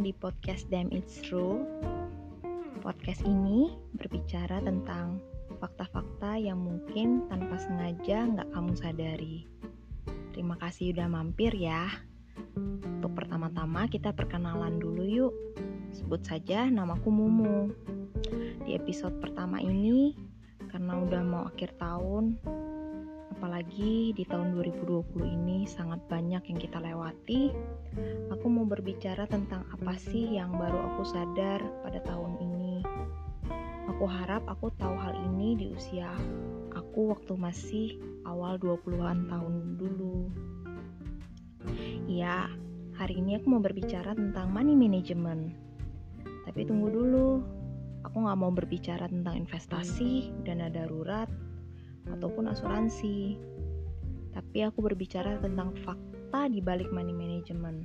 di 0.00 0.16
podcast 0.16 0.64
Damn 0.72 0.88
It's 0.96 1.20
True. 1.20 1.60
Podcast 2.80 3.20
ini 3.28 3.76
berbicara 4.00 4.64
tentang 4.64 5.20
fakta-fakta 5.60 6.40
yang 6.40 6.56
mungkin 6.56 7.28
tanpa 7.28 7.60
sengaja 7.60 8.24
nggak 8.32 8.48
kamu 8.48 8.72
sadari. 8.80 9.44
Terima 10.32 10.56
kasih 10.56 10.96
udah 10.96 11.04
mampir 11.04 11.52
ya. 11.52 11.92
Untuk 12.56 13.12
pertama-tama 13.12 13.92
kita 13.92 14.16
perkenalan 14.16 14.80
dulu 14.80 15.04
yuk. 15.04 15.34
Sebut 15.92 16.24
saja 16.24 16.64
namaku 16.72 17.12
Mumu. 17.12 17.68
Di 18.64 18.80
episode 18.80 19.20
pertama 19.20 19.60
ini, 19.60 20.16
karena 20.72 20.96
udah 20.96 21.20
mau 21.20 21.44
akhir 21.44 21.76
tahun, 21.76 22.40
apalagi 23.40 24.12
di 24.12 24.28
tahun 24.28 24.52
2020 24.52 25.16
ini 25.24 25.64
sangat 25.64 26.04
banyak 26.12 26.44
yang 26.44 26.60
kita 26.60 26.76
lewati. 26.76 27.48
Aku 28.36 28.52
mau 28.52 28.68
berbicara 28.68 29.24
tentang 29.24 29.64
apa 29.72 29.96
sih 29.96 30.36
yang 30.36 30.52
baru 30.60 30.76
aku 30.92 31.08
sadar 31.08 31.64
pada 31.80 32.04
tahun 32.04 32.36
ini. 32.36 32.84
Aku 33.96 34.04
harap 34.04 34.44
aku 34.44 34.68
tahu 34.76 34.92
hal 34.92 35.16
ini 35.32 35.56
di 35.56 35.72
usia 35.72 36.12
aku 36.76 37.16
waktu 37.16 37.32
masih 37.40 37.88
awal 38.28 38.60
20-an 38.60 39.32
tahun 39.32 39.80
dulu. 39.80 40.28
Ya, 42.04 42.44
hari 42.92 43.24
ini 43.24 43.40
aku 43.40 43.56
mau 43.56 43.64
berbicara 43.64 44.12
tentang 44.20 44.52
money 44.52 44.76
management. 44.76 45.56
Tapi 46.44 46.60
tunggu 46.68 46.92
dulu, 46.92 47.40
aku 48.04 48.16
nggak 48.20 48.36
mau 48.36 48.52
berbicara 48.52 49.08
tentang 49.08 49.48
investasi, 49.48 50.28
dana 50.44 50.68
darurat, 50.68 51.32
ataupun 52.08 52.48
asuransi. 52.48 53.36
Tapi 54.30 54.58
aku 54.64 54.80
berbicara 54.80 55.36
tentang 55.42 55.74
fakta 55.82 56.46
di 56.48 56.62
balik 56.62 56.88
money 56.94 57.12
management. 57.12 57.84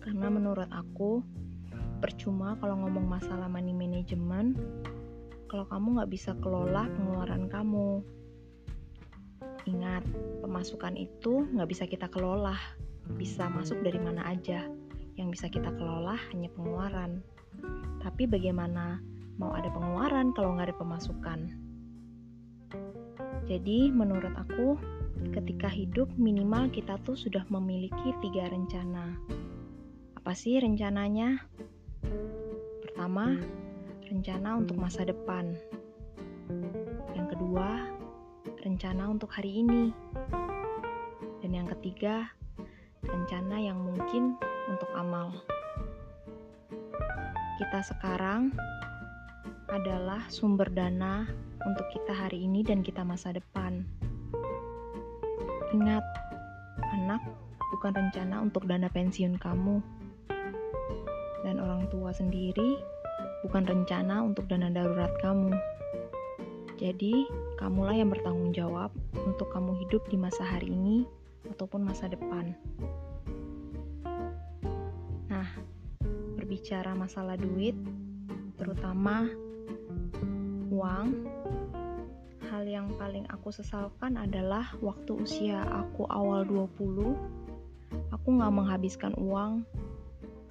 Karena 0.00 0.32
menurut 0.32 0.66
aku, 0.72 1.20
percuma 2.00 2.56
kalau 2.56 2.80
ngomong 2.82 3.04
masalah 3.04 3.46
money 3.46 3.76
management, 3.76 4.56
kalau 5.52 5.68
kamu 5.68 6.00
nggak 6.00 6.10
bisa 6.10 6.32
kelola 6.40 6.88
pengeluaran 6.88 7.46
kamu. 7.52 8.00
Ingat, 9.68 10.08
pemasukan 10.40 10.96
itu 10.96 11.44
nggak 11.52 11.68
bisa 11.68 11.84
kita 11.84 12.08
kelola, 12.08 12.56
bisa 13.20 13.52
masuk 13.52 13.84
dari 13.84 14.00
mana 14.00 14.24
aja. 14.24 14.64
Yang 15.20 15.28
bisa 15.36 15.46
kita 15.52 15.68
kelola 15.76 16.16
hanya 16.32 16.48
pengeluaran. 16.56 17.20
Tapi 18.00 18.24
bagaimana 18.24 19.04
mau 19.36 19.52
ada 19.52 19.68
pengeluaran 19.68 20.32
kalau 20.32 20.56
nggak 20.56 20.72
ada 20.72 20.76
pemasukan? 20.80 21.69
Jadi 23.50 23.90
menurut 23.90 24.30
aku 24.38 24.78
ketika 25.34 25.66
hidup 25.66 26.06
minimal 26.14 26.70
kita 26.70 26.94
tuh 27.02 27.18
sudah 27.18 27.42
memiliki 27.50 28.14
tiga 28.22 28.46
rencana. 28.46 29.18
Apa 30.14 30.38
sih 30.38 30.62
rencananya? 30.62 31.42
Pertama, 32.86 33.42
rencana 34.06 34.54
untuk 34.54 34.78
masa 34.78 35.02
depan. 35.02 35.50
Yang 37.18 37.26
kedua, 37.34 37.90
rencana 38.62 39.10
untuk 39.10 39.34
hari 39.34 39.66
ini. 39.66 39.90
Dan 41.42 41.50
yang 41.50 41.66
ketiga, 41.74 42.30
rencana 43.02 43.58
yang 43.58 43.82
mungkin 43.82 44.38
untuk 44.70 44.94
amal. 44.94 45.34
Kita 47.58 47.82
sekarang 47.82 48.54
adalah 49.66 50.22
sumber 50.30 50.70
dana 50.70 51.49
untuk 51.66 51.86
kita 51.92 52.12
hari 52.16 52.44
ini 52.48 52.64
dan 52.64 52.80
kita 52.80 53.04
masa 53.04 53.34
depan. 53.34 53.84
Ingat, 55.70 56.04
anak 56.96 57.22
bukan 57.76 57.92
rencana 57.94 58.42
untuk 58.42 58.66
dana 58.66 58.90
pensiun 58.90 59.38
kamu, 59.38 59.78
dan 61.46 61.56
orang 61.60 61.86
tua 61.88 62.10
sendiri 62.12 62.80
bukan 63.46 63.64
rencana 63.64 64.24
untuk 64.24 64.44
dana 64.50 64.68
darurat 64.68 65.12
kamu. 65.24 65.52
Jadi, 66.80 67.28
kamulah 67.60 67.92
yang 67.92 68.08
bertanggung 68.08 68.56
jawab 68.56 68.88
untuk 69.28 69.52
kamu 69.52 69.76
hidup 69.84 70.00
di 70.08 70.16
masa 70.16 70.40
hari 70.40 70.72
ini 70.72 71.04
ataupun 71.52 71.84
masa 71.84 72.08
depan. 72.08 72.56
Nah, 75.28 75.48
berbicara 76.40 76.96
masalah 76.96 77.36
duit, 77.36 77.76
terutama 78.56 79.28
uang, 80.72 81.28
hal 82.60 82.68
yang 82.68 82.92
paling 83.00 83.24
aku 83.32 83.48
sesalkan 83.48 84.20
adalah 84.20 84.76
waktu 84.84 85.16
usia 85.16 85.64
aku 85.64 86.04
awal 86.12 86.44
20, 86.44 87.16
aku 88.12 88.28
gak 88.36 88.52
menghabiskan 88.52 89.16
uang 89.16 89.64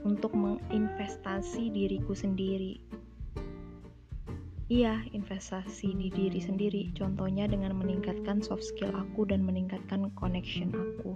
untuk 0.02 0.34
menginvestasi 0.34 1.70
diriku 1.70 2.18
sendiri. 2.18 2.82
Iya, 4.74 5.06
investasi 5.14 5.94
di 5.94 6.10
diri 6.10 6.42
sendiri, 6.42 6.90
contohnya 6.98 7.46
dengan 7.46 7.78
meningkatkan 7.78 8.42
soft 8.42 8.66
skill 8.66 8.90
aku 8.90 9.30
dan 9.30 9.46
meningkatkan 9.46 10.10
connection 10.18 10.74
aku. 10.74 11.14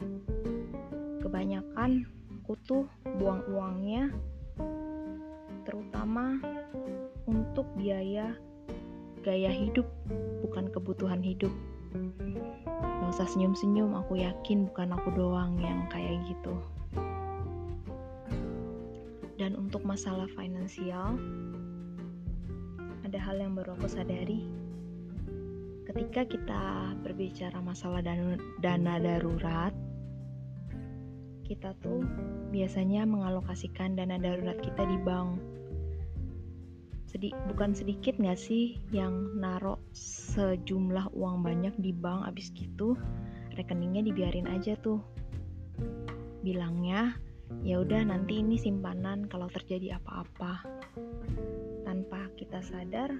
Kebanyakan 1.25 2.05
aku 2.37 2.53
tuh 2.69 2.85
buang 3.17 3.41
uangnya 3.49 4.13
terutama 5.65 6.37
untuk 7.25 7.65
biaya 7.81 8.37
gaya 9.23 9.49
hidup, 9.49 9.87
bukan 10.43 10.67
kebutuhan 10.67 11.23
hidup. 11.23 11.51
Gak 12.75 13.09
usah 13.15 13.27
senyum-senyum, 13.31 13.95
aku 13.95 14.19
yakin 14.19 14.67
bukan 14.67 14.91
aku 14.91 15.15
doang 15.15 15.55
yang 15.63 15.87
kayak 15.87 16.19
gitu. 16.27 16.53
Dan 19.39 19.55
untuk 19.55 19.87
masalah 19.87 20.27
finansial, 20.35 21.15
ada 23.07 23.19
hal 23.19 23.39
yang 23.39 23.55
baru 23.55 23.79
aku 23.79 23.87
sadari. 23.87 24.43
Ketika 25.87 26.27
kita 26.27 26.63
berbicara 27.03 27.59
masalah 27.63 28.03
dana, 28.03 28.35
dana 28.59 28.99
darurat, 28.99 29.71
kita 31.43 31.75
tuh 31.83 32.03
biasanya 32.51 33.03
mengalokasikan 33.03 33.95
dana 33.95 34.15
darurat 34.15 34.55
kita 34.63 34.83
di 34.87 34.97
bank 35.03 35.37
sedi 37.13 37.29
bukan 37.45 37.77
sedikit 37.77 38.17
nggak 38.17 38.41
sih 38.41 38.81
yang 38.89 39.37
narok 39.37 39.77
sejumlah 39.93 41.13
uang 41.13 41.45
banyak 41.45 41.77
di 41.77 41.93
bank 41.93 42.25
abis 42.25 42.49
gitu? 42.57 42.97
Rekeningnya 43.53 44.01
dibiarin 44.01 44.49
aja 44.49 44.73
tuh. 44.81 44.97
Bilangnya 46.41 47.13
ya 47.61 47.85
udah 47.85 48.01
nanti 48.09 48.41
ini 48.41 48.57
simpanan 48.57 49.29
kalau 49.29 49.45
terjadi 49.53 50.01
apa-apa. 50.01 50.65
Tanpa 51.85 52.33
kita 52.33 52.65
sadar 52.65 53.13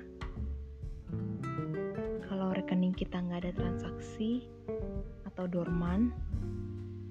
kalau 2.26 2.50
rekening 2.50 2.98
kita 2.98 3.22
nggak 3.22 3.46
ada 3.46 3.54
transaksi 3.54 4.50
atau 5.30 5.46
dorman 5.46 6.10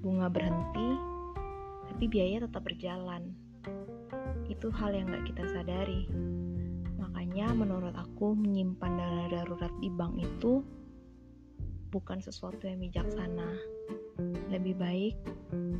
bunga 0.03 0.27
berhenti 0.27 0.99
tapi 1.95 2.11
biaya 2.11 2.43
tetap 2.43 2.67
berjalan. 2.67 3.31
Itu 4.51 4.67
hal 4.67 4.91
yang 4.91 5.07
nggak 5.07 5.31
kita 5.31 5.47
sadari 5.47 6.11
Menurut 7.33 7.95
aku 7.97 8.37
menyimpan 8.37 8.93
dana 8.99 9.25
darurat 9.31 9.73
di 9.81 9.89
bank 9.89 10.19
itu 10.21 10.61
bukan 11.89 12.21
sesuatu 12.21 12.65
yang 12.65 12.81
bijaksana. 12.81 13.49
Lebih 14.53 14.77
baik 14.77 15.15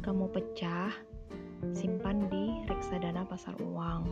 kamu 0.02 0.30
pecah, 0.34 0.90
simpan 1.78 2.30
di 2.32 2.66
reksadana 2.70 3.26
pasar 3.26 3.58
uang. 3.62 4.10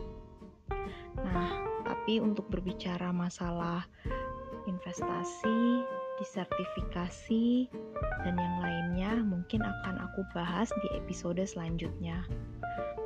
Nah, 1.22 1.50
tapi 1.82 2.18
untuk 2.22 2.50
berbicara 2.50 3.08
masalah 3.14 3.86
investasi, 4.66 5.82
disertifikasi, 6.22 7.70
dan 8.26 8.34
yang 8.34 8.56
lainnya 8.62 9.12
mungkin 9.22 9.62
akan 9.62 10.02
aku 10.10 10.22
bahas 10.34 10.70
di 10.70 10.88
episode 10.98 11.42
selanjutnya. 11.42 12.26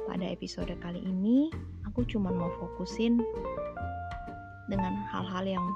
Pada 0.09 0.25
episode 0.25 0.73
kali 0.81 1.05
ini, 1.05 1.53
aku 1.85 2.05
cuma 2.09 2.33
mau 2.33 2.49
fokusin 2.57 3.21
dengan 4.67 4.95
hal-hal 5.11 5.45
yang 5.47 5.67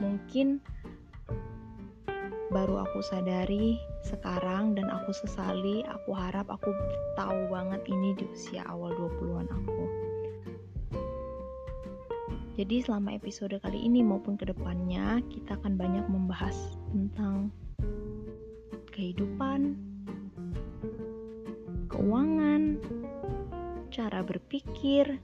mungkin 0.00 0.60
baru 2.48 2.80
aku 2.80 3.04
sadari 3.04 3.76
sekarang 4.08 4.72
dan 4.72 4.88
aku 4.88 5.12
sesali 5.12 5.84
aku 5.84 6.16
harap 6.16 6.48
aku 6.48 6.72
tahu 7.12 7.52
banget 7.52 7.84
ini 7.92 8.16
di 8.16 8.24
usia 8.32 8.64
awal 8.64 8.96
20-an 8.96 9.48
aku. 9.52 9.84
Jadi 12.58 12.82
selama 12.82 13.14
episode 13.14 13.54
kali 13.62 13.86
ini 13.86 14.02
maupun 14.02 14.34
ke 14.34 14.48
depannya 14.48 15.22
kita 15.30 15.54
akan 15.62 15.78
banyak 15.78 16.02
membahas 16.10 16.74
tentang 16.90 17.54
kehidupan 18.90 19.78
keuangan 21.86 22.82
cara 23.94 24.26
berpikir 24.26 25.22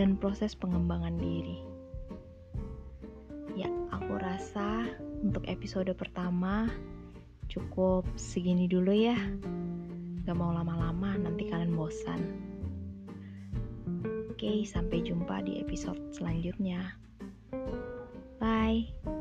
dan 0.00 0.16
proses 0.16 0.56
pengembangan 0.56 1.20
diri. 1.20 1.60
Ya, 3.52 3.68
aku 3.92 4.16
rasa 4.16 4.88
untuk 5.20 5.44
episode 5.44 5.92
pertama 5.92 6.72
cukup 7.52 8.08
segini 8.16 8.64
dulu 8.64 8.96
ya. 8.96 9.20
Gak 10.24 10.40
mau 10.40 10.56
lama-lama, 10.56 11.20
nanti 11.20 11.52
kalian 11.52 11.76
bosan. 11.76 12.20
Oke, 14.32 14.64
sampai 14.64 15.04
jumpa 15.04 15.44
di 15.44 15.60
episode 15.60 16.00
selanjutnya. 16.16 16.96
Bye. 18.40 19.19